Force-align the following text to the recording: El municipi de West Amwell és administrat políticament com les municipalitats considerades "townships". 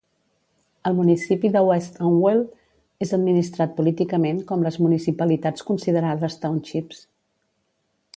El 0.89 0.95
municipi 0.99 1.49
de 1.55 1.61
West 1.65 1.99
Amwell 2.07 2.41
és 3.05 3.13
administrat 3.17 3.75
políticament 3.81 4.39
com 4.53 4.65
les 4.69 4.79
municipalitats 4.87 5.67
considerades 5.69 6.39
"townships". 6.47 7.05